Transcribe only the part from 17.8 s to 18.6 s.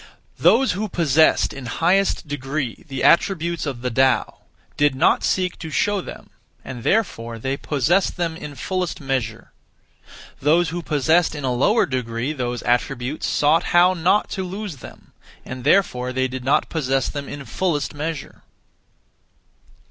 measure).